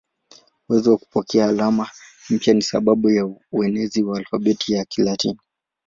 [0.69, 1.89] Uwezo wa kupokea alama
[2.29, 5.39] mpya ni sababu ya uenezi wa alfabeti ya Kilatini.